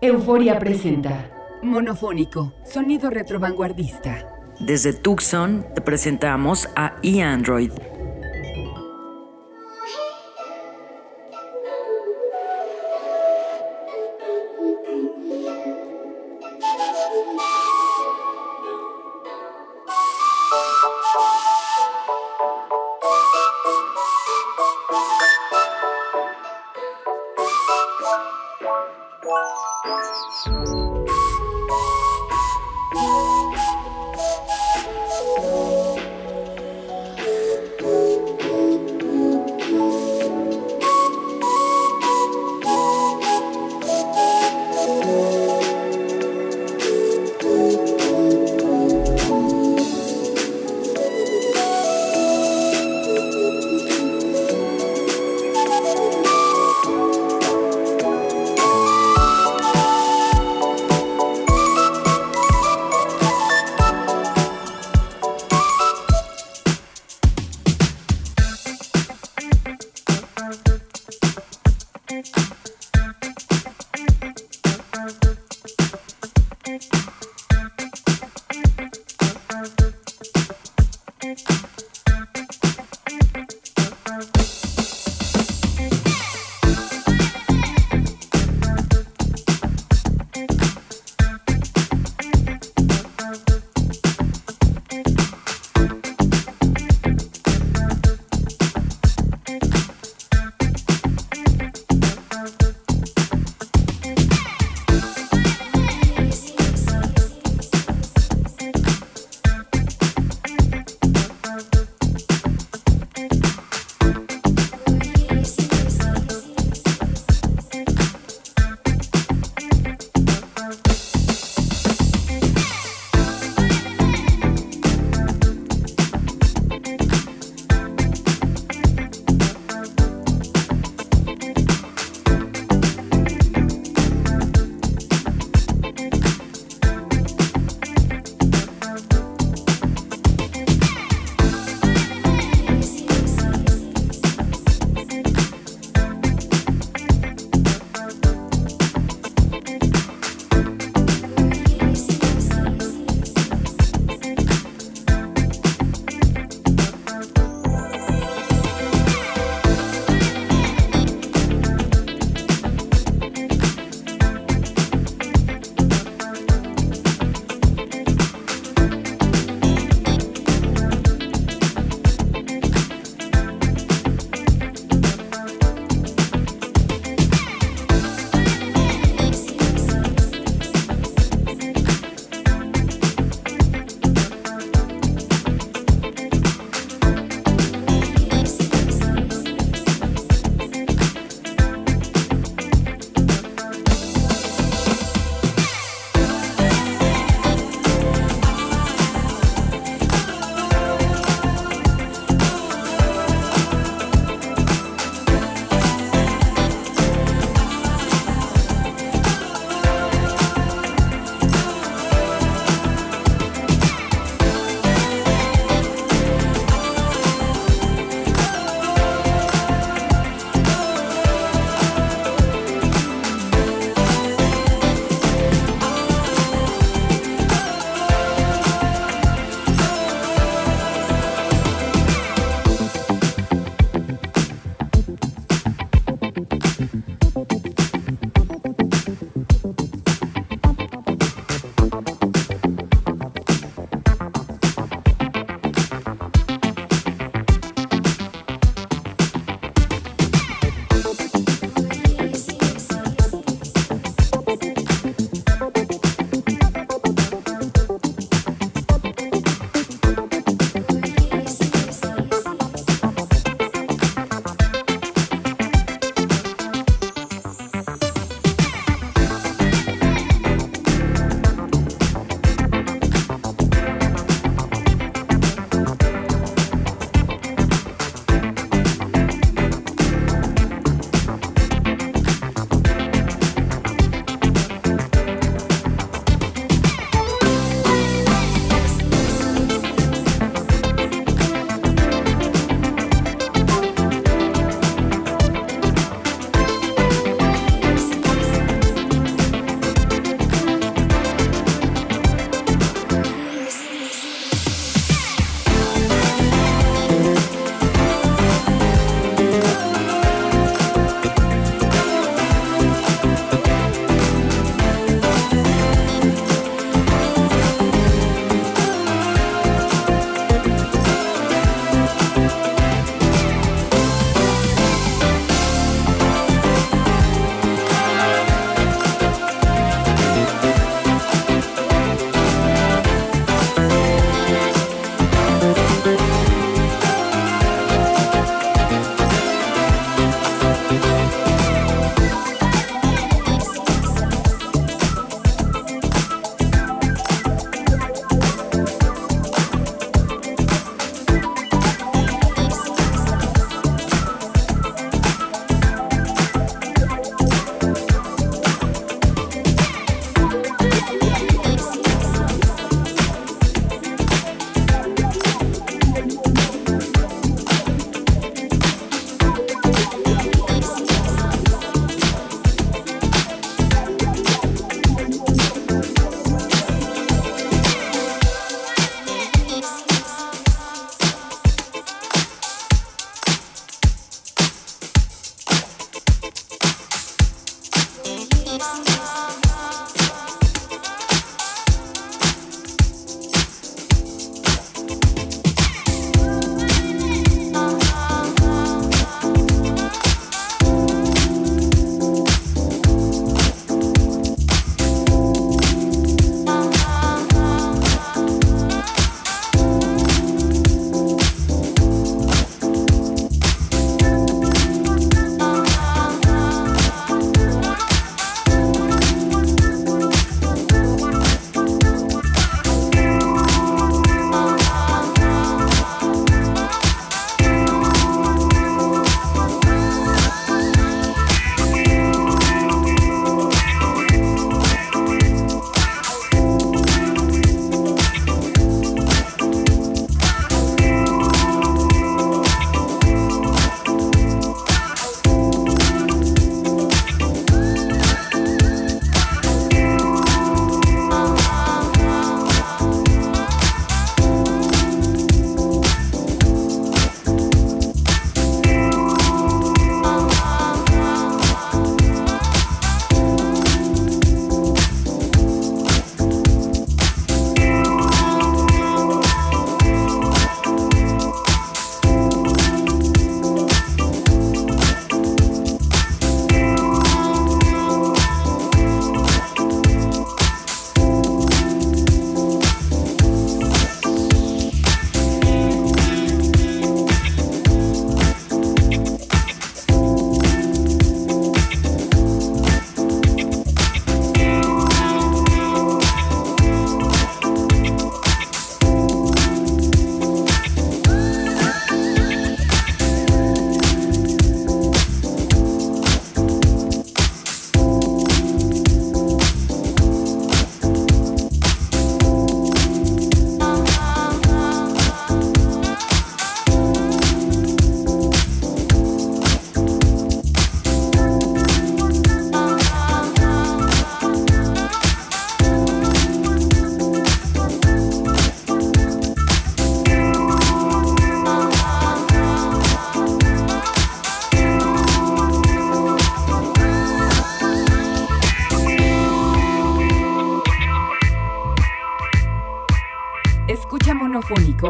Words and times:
Euforia 0.00 0.60
presenta. 0.60 1.28
Monofónico, 1.60 2.52
sonido 2.64 3.10
retrovanguardista. 3.10 4.28
Desde 4.60 4.92
Tucson 4.92 5.66
te 5.74 5.80
presentamos 5.80 6.68
a 6.76 6.94
eAndroid. 7.02 7.72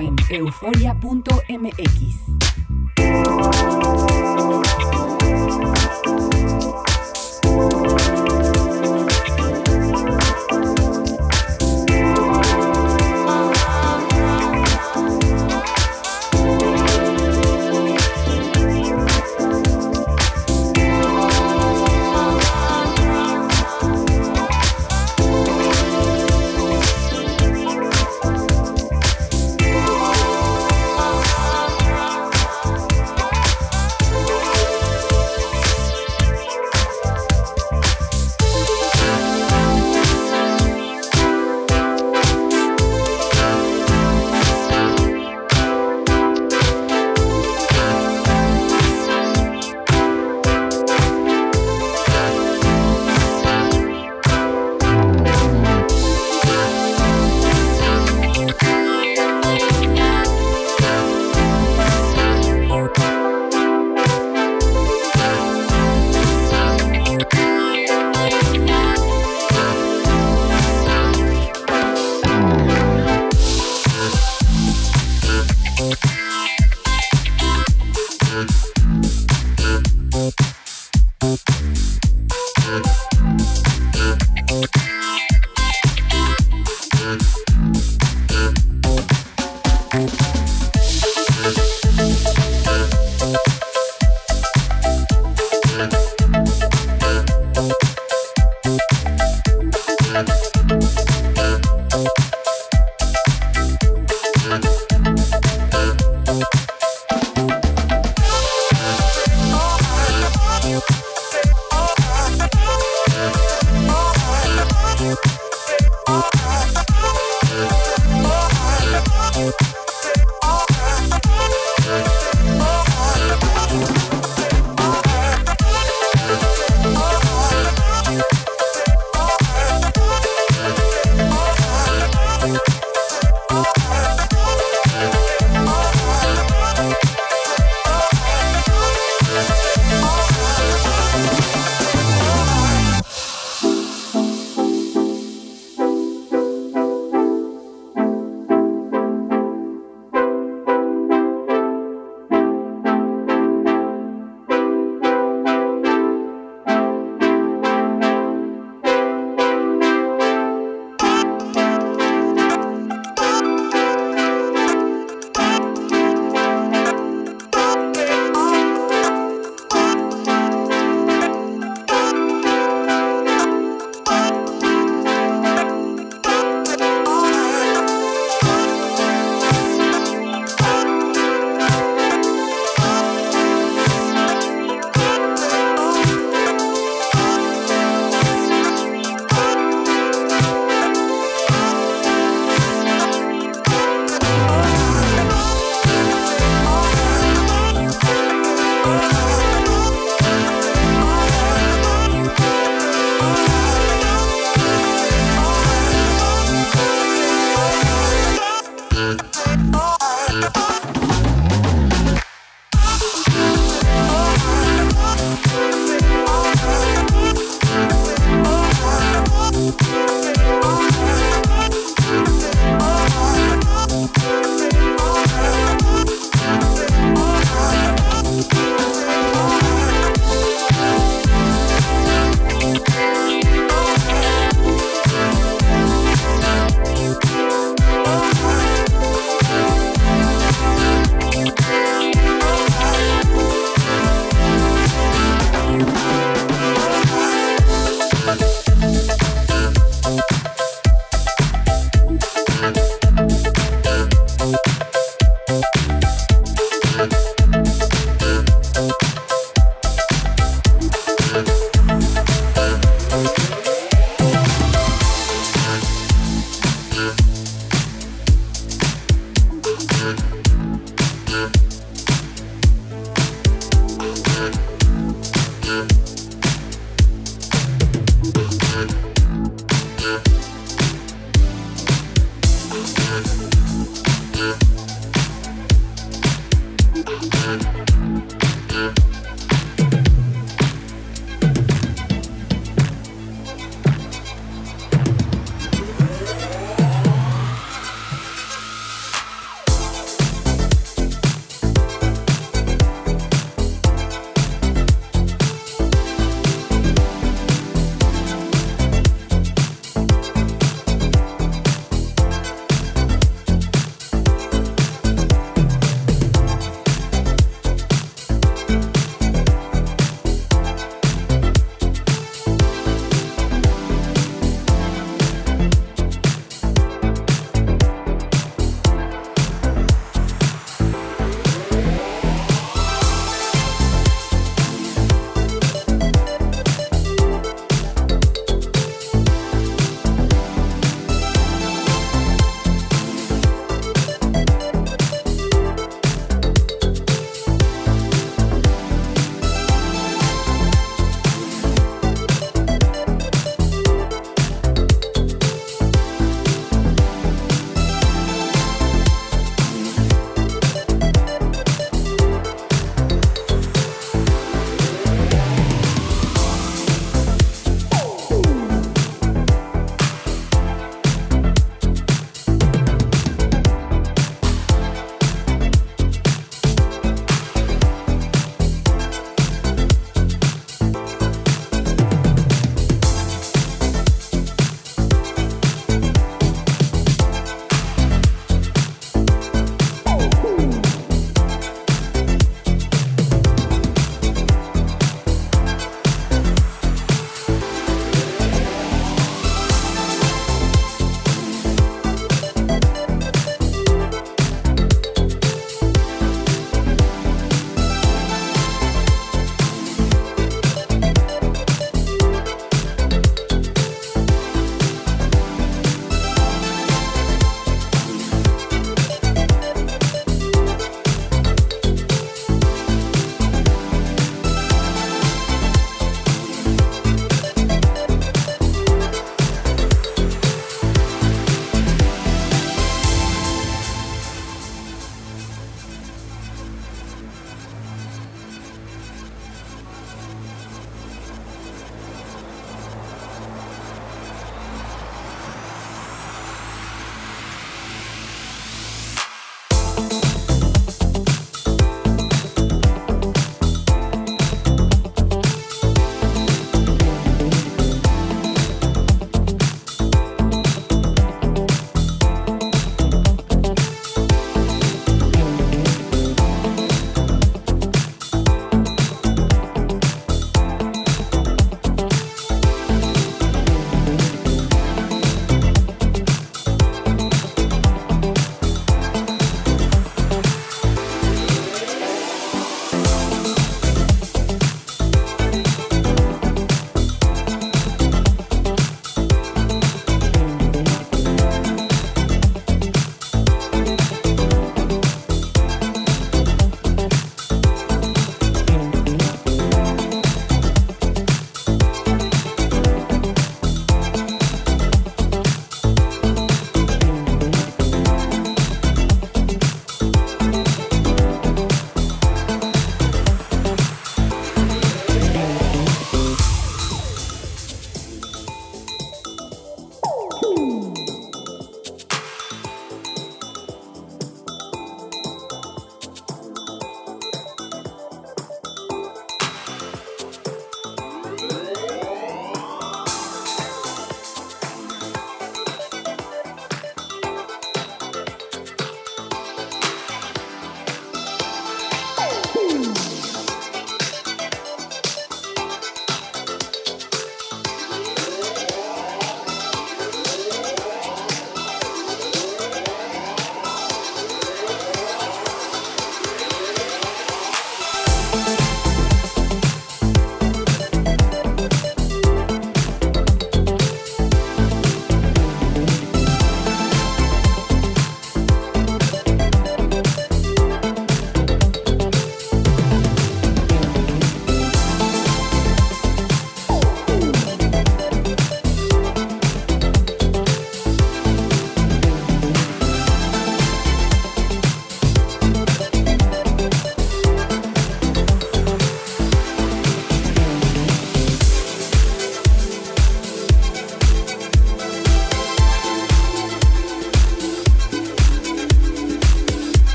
En 0.00 0.16
euforia.mx. 0.30 2.23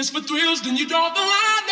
kiss 0.00 0.08
for 0.08 0.22
thrills, 0.22 0.62
then 0.62 0.76
you 0.78 0.88
draw 0.88 1.10
the 1.10 1.20
line. 1.20 1.69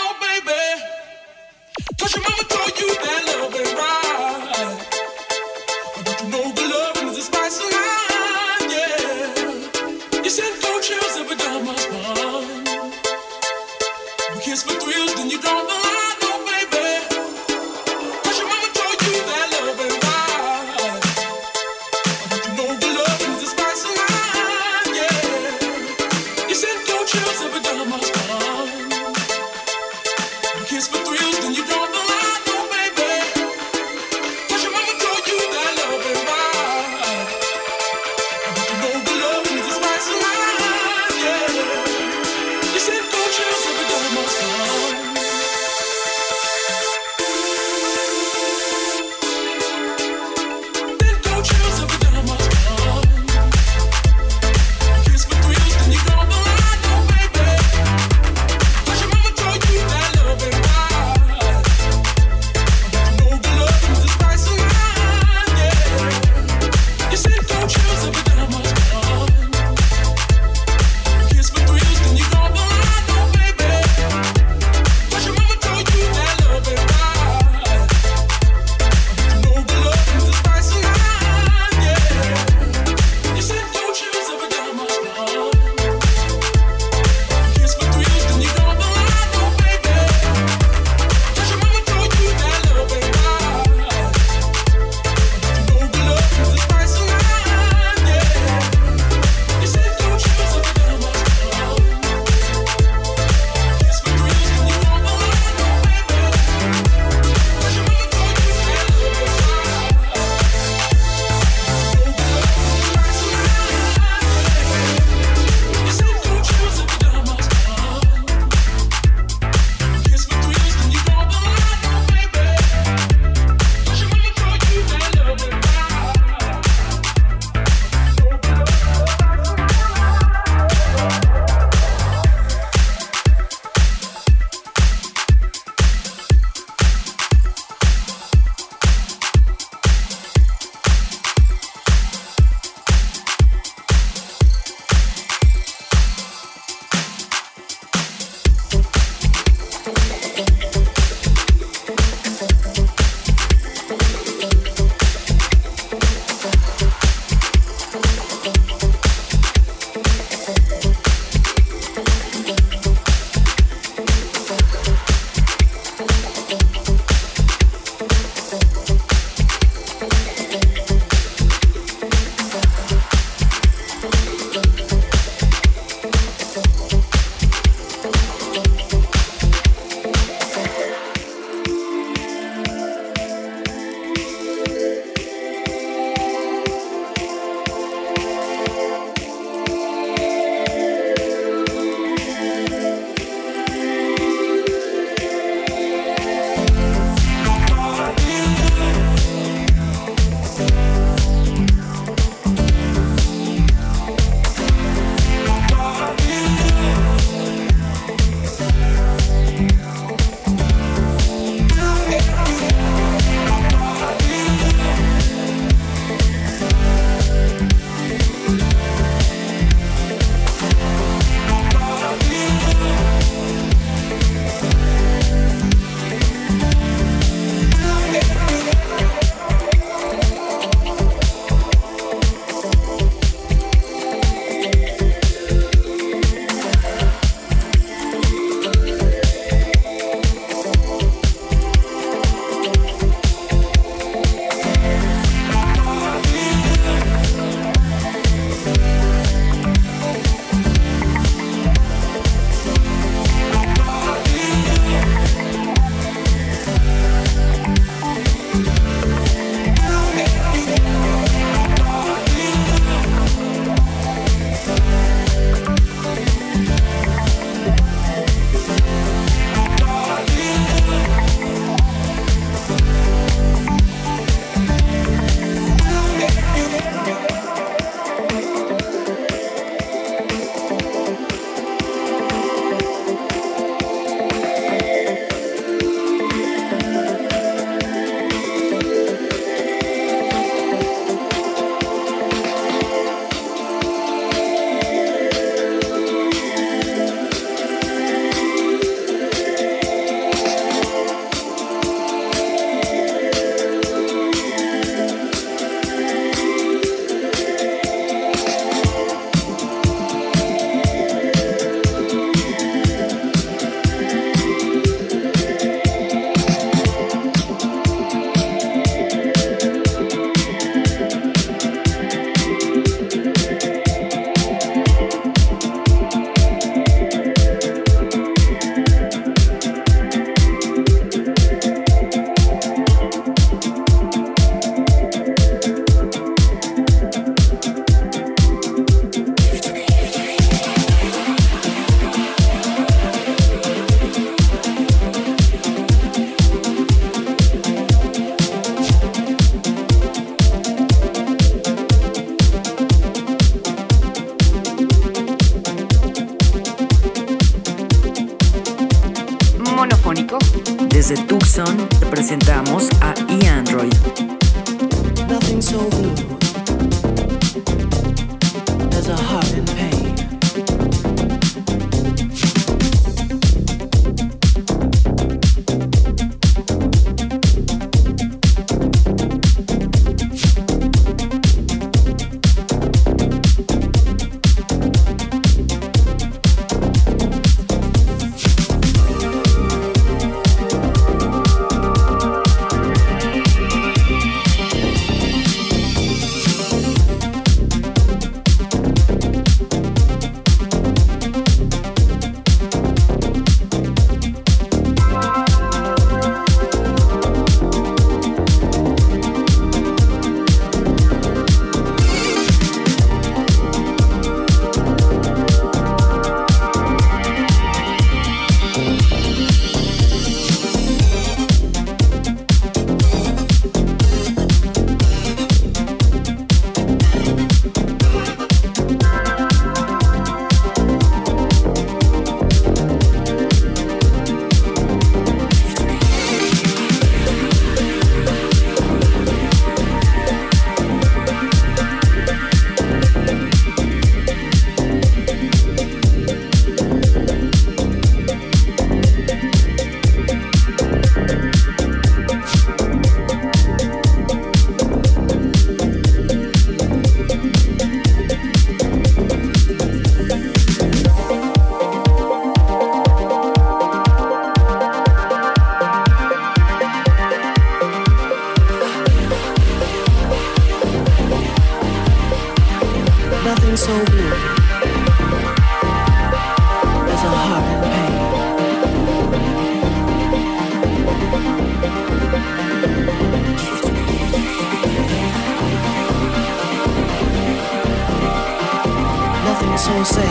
so 489.78 490.02
sad 490.02 490.28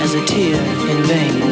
as 0.00 0.14
a 0.14 0.24
tear 0.24 0.62
in 0.90 1.02
vain. 1.02 1.51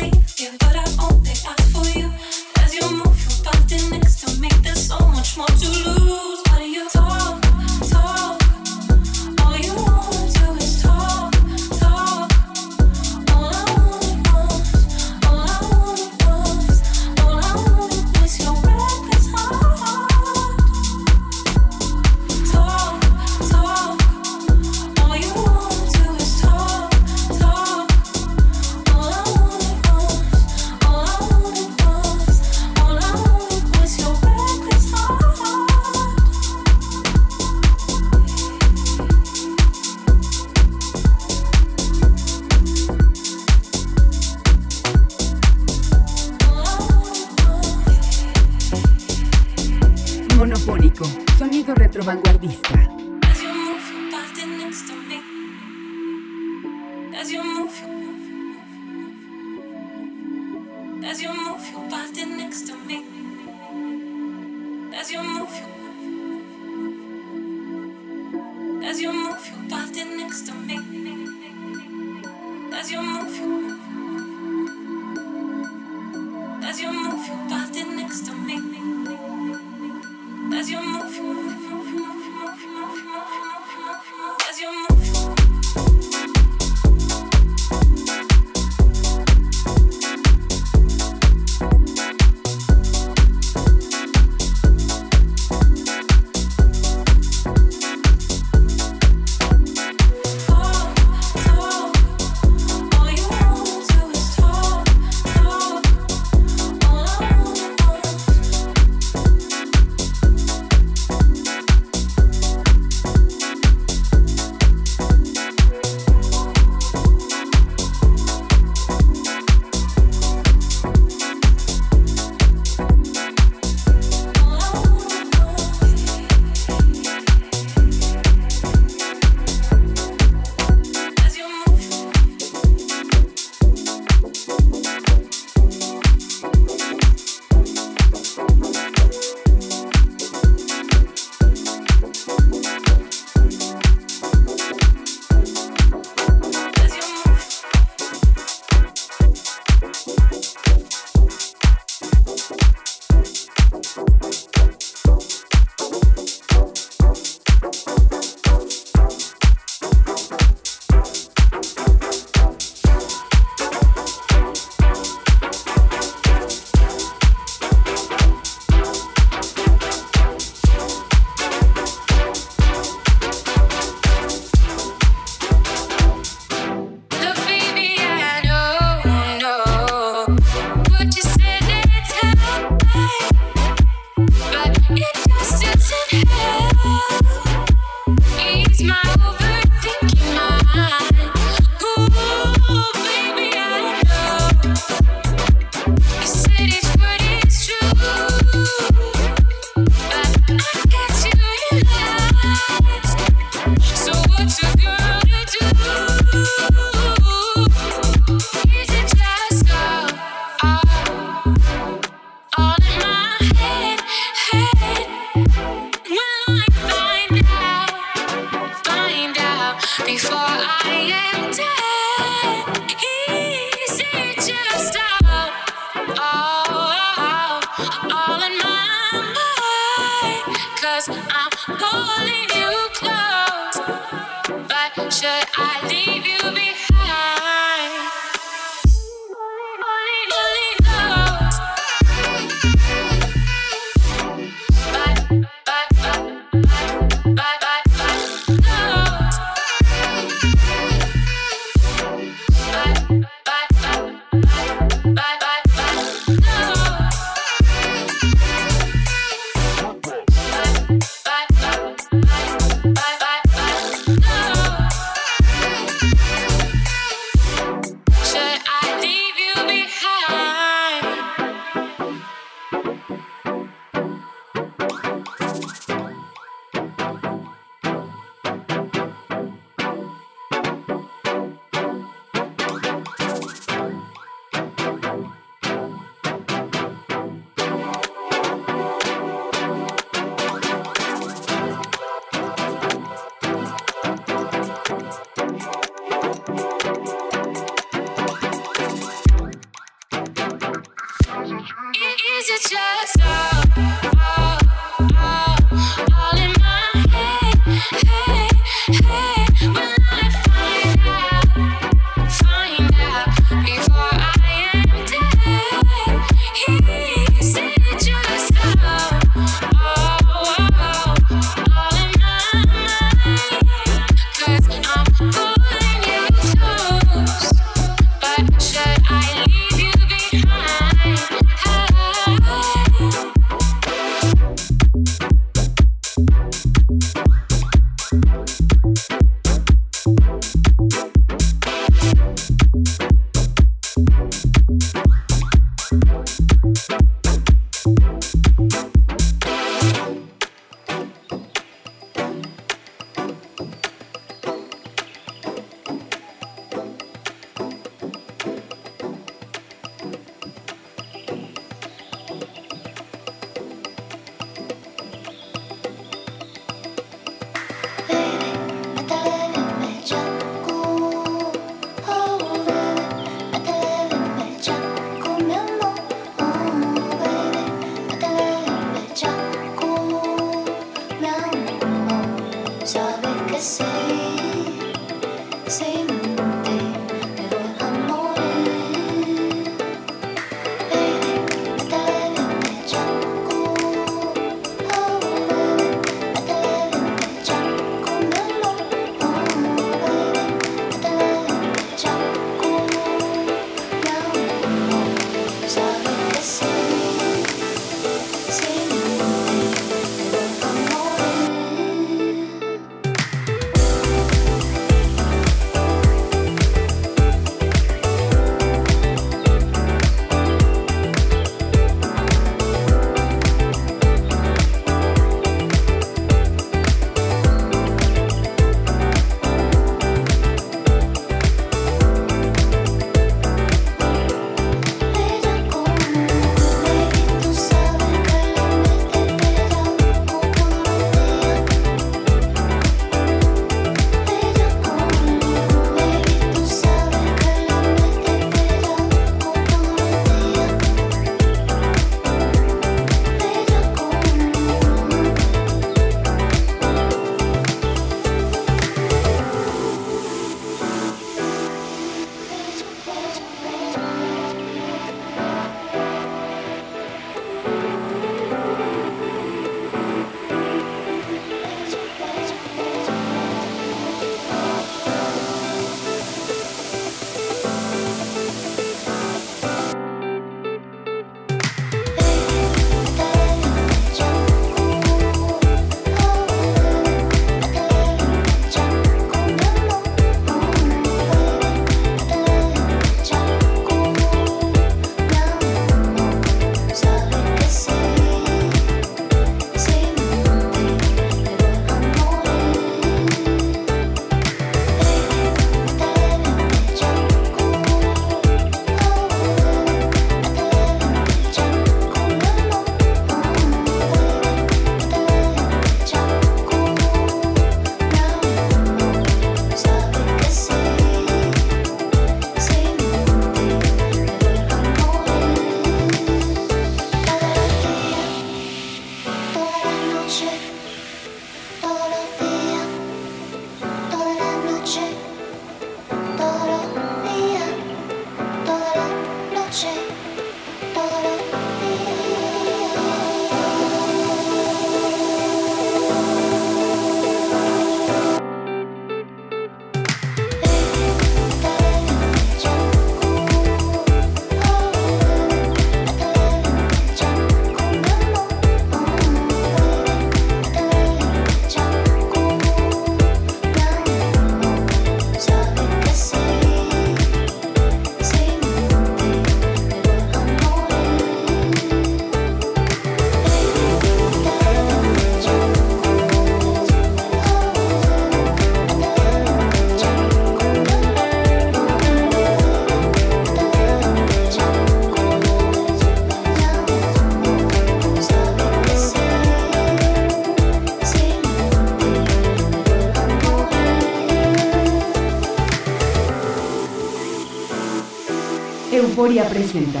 Euforia 599.22 599.48
presenta 599.48 600.00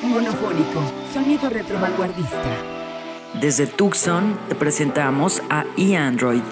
Monofónico, 0.00 0.80
sonido 1.12 1.50
retrovanguardista. 1.50 2.56
Desde 3.40 3.66
Tucson 3.66 4.38
te 4.48 4.54
presentamos 4.54 5.42
a 5.50 5.64
eAndroid, 5.76 6.44